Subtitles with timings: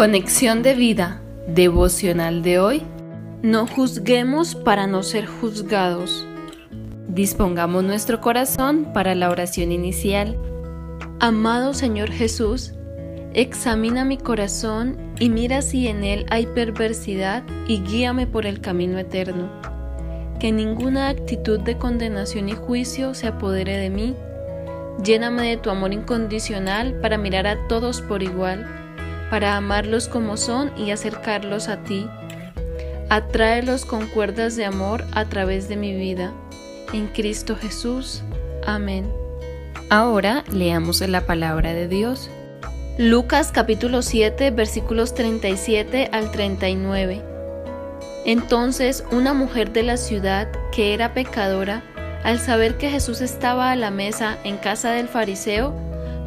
[0.00, 2.82] Conexión de vida devocional de hoy.
[3.42, 6.26] No juzguemos para no ser juzgados.
[7.08, 10.38] Dispongamos nuestro corazón para la oración inicial.
[11.20, 12.72] Amado Señor Jesús,
[13.34, 18.98] examina mi corazón y mira si en él hay perversidad y guíame por el camino
[18.98, 19.50] eterno.
[20.38, 24.16] Que ninguna actitud de condenación y juicio se apodere de mí.
[25.04, 28.79] Lléname de tu amor incondicional para mirar a todos por igual
[29.30, 32.06] para amarlos como son y acercarlos a ti.
[33.08, 36.32] Atráelos con cuerdas de amor a través de mi vida.
[36.92, 38.22] En Cristo Jesús.
[38.66, 39.10] Amén.
[39.88, 42.28] Ahora leamos la palabra de Dios.
[42.98, 47.22] Lucas capítulo 7 versículos 37 al 39.
[48.26, 51.82] Entonces una mujer de la ciudad, que era pecadora,
[52.22, 55.74] al saber que Jesús estaba a la mesa en casa del fariseo,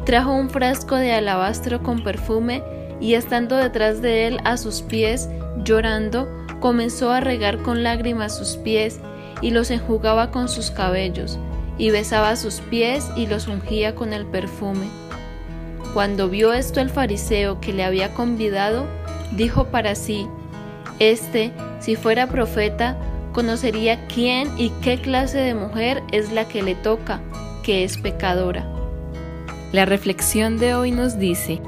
[0.04, 2.62] trajo un frasco de alabastro con perfume
[3.00, 5.28] y estando detrás de él a sus pies,
[5.64, 6.28] llorando,
[6.60, 9.00] comenzó a regar con lágrimas sus pies
[9.40, 11.38] y los enjugaba con sus cabellos,
[11.76, 14.88] y besaba sus pies y los ungía con el perfume.
[15.92, 18.86] Cuando vio esto el fariseo que le había convidado,
[19.36, 20.26] dijo para sí,
[20.98, 22.96] Este, si fuera profeta,
[23.32, 27.20] conocería quién y qué clase de mujer es la que le toca,
[27.62, 28.66] que es pecadora.
[29.72, 31.60] La reflexión de hoy nos dice,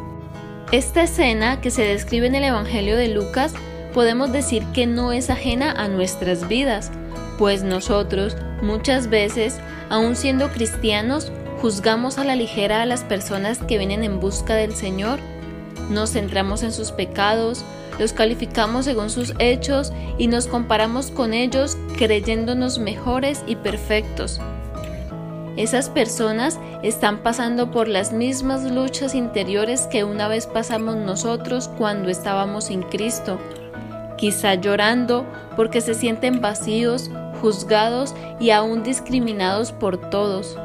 [0.72, 3.54] esta escena que se describe en el Evangelio de Lucas
[3.94, 6.90] podemos decir que no es ajena a nuestras vidas,
[7.38, 9.58] pues nosotros muchas veces,
[9.90, 11.30] aun siendo cristianos,
[11.62, 15.20] juzgamos a la ligera a las personas que vienen en busca del Señor,
[15.88, 17.64] nos centramos en sus pecados,
[17.98, 24.40] los calificamos según sus hechos y nos comparamos con ellos creyéndonos mejores y perfectos.
[25.56, 32.10] Esas personas están pasando por las mismas luchas interiores que una vez pasamos nosotros cuando
[32.10, 33.38] estábamos sin Cristo,
[34.18, 35.24] quizá llorando
[35.56, 40.58] porque se sienten vacíos, juzgados y aún discriminados por todos.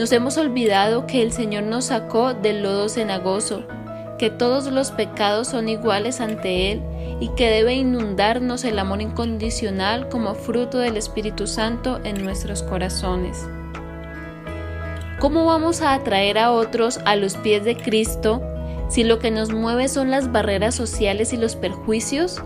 [0.00, 3.62] Nos hemos olvidado que el Señor nos sacó del lodo cenagoso,
[4.18, 6.82] que todos los pecados son iguales ante Él
[7.20, 13.46] y que debe inundarnos el amor incondicional como fruto del Espíritu Santo en nuestros corazones.
[15.22, 18.42] ¿Cómo vamos a atraer a otros a los pies de Cristo
[18.88, 22.42] si lo que nos mueve son las barreras sociales y los perjuicios?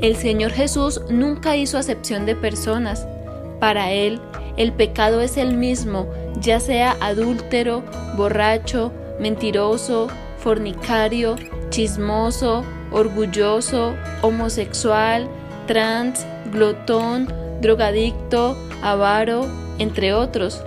[0.00, 3.06] El Señor Jesús nunca hizo acepción de personas.
[3.60, 4.22] Para Él,
[4.56, 6.06] el pecado es el mismo,
[6.40, 7.82] ya sea adúltero,
[8.16, 8.90] borracho,
[9.20, 11.36] mentiroso, fornicario,
[11.68, 15.28] chismoso, orgulloso, homosexual,
[15.66, 17.28] trans, glotón,
[17.60, 19.46] drogadicto, avaro,
[19.78, 20.64] entre otros.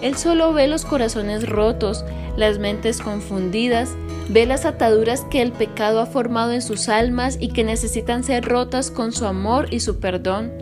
[0.00, 2.04] Él solo ve los corazones rotos,
[2.36, 3.90] las mentes confundidas,
[4.28, 8.44] ve las ataduras que el pecado ha formado en sus almas y que necesitan ser
[8.44, 10.52] rotas con su amor y su perdón.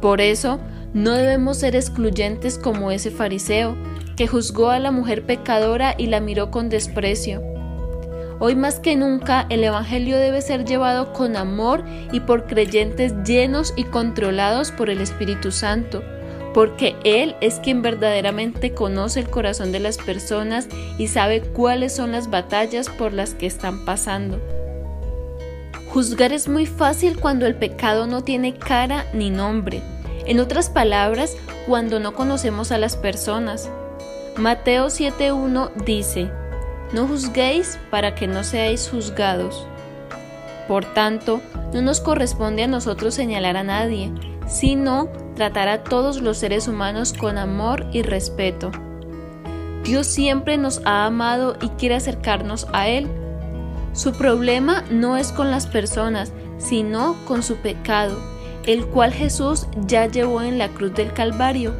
[0.00, 0.60] Por eso,
[0.92, 3.76] no debemos ser excluyentes como ese fariseo,
[4.16, 7.42] que juzgó a la mujer pecadora y la miró con desprecio.
[8.38, 13.72] Hoy más que nunca el Evangelio debe ser llevado con amor y por creyentes llenos
[13.76, 16.02] y controlados por el Espíritu Santo
[16.54, 22.12] porque Él es quien verdaderamente conoce el corazón de las personas y sabe cuáles son
[22.12, 24.40] las batallas por las que están pasando.
[25.92, 29.82] Juzgar es muy fácil cuando el pecado no tiene cara ni nombre.
[30.26, 33.68] En otras palabras, cuando no conocemos a las personas.
[34.36, 36.30] Mateo 7.1 dice,
[36.92, 39.66] No juzguéis para que no seáis juzgados.
[40.66, 41.40] Por tanto,
[41.72, 44.12] no nos corresponde a nosotros señalar a nadie,
[44.48, 48.70] sino tratar a todos los seres humanos con amor y respeto.
[49.84, 53.06] Dios siempre nos ha amado y quiere acercarnos a Él.
[53.92, 58.18] Su problema no es con las personas, sino con su pecado,
[58.66, 61.74] el cual Jesús ya llevó en la cruz del Calvario.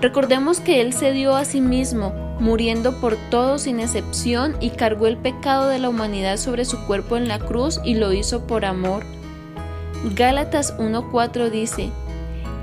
[0.00, 5.06] Recordemos que Él se dio a sí mismo, muriendo por todos sin excepción y cargó
[5.06, 8.64] el pecado de la humanidad sobre su cuerpo en la cruz y lo hizo por
[8.64, 9.04] amor.
[10.14, 11.90] Gálatas 1.4 dice,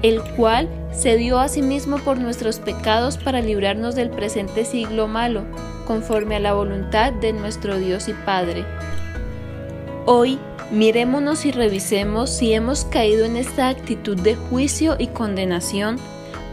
[0.04, 5.08] el cual se dio a sí mismo por nuestros pecados para librarnos del presente siglo
[5.08, 5.44] malo,
[5.88, 8.66] conforme a la voluntad de nuestro Dios y Padre.
[10.06, 10.38] Hoy,
[10.72, 15.98] mirémonos y revisemos si hemos caído en esta actitud de juicio y condenación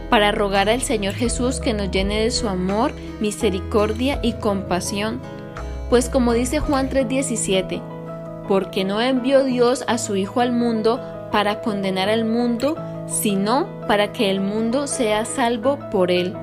[0.09, 5.21] para rogar al Señor Jesús que nos llene de su amor, misericordia y compasión.
[5.89, 7.81] Pues como dice Juan 3:17,
[8.47, 11.01] porque no envió Dios a su Hijo al mundo
[11.31, 12.75] para condenar al mundo,
[13.07, 16.35] sino para que el mundo sea salvo por él.